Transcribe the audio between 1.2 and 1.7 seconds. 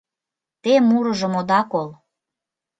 ода